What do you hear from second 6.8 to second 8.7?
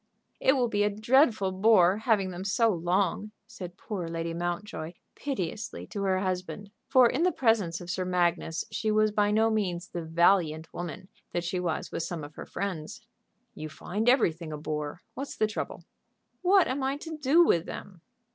For in the presence of Sir Magnus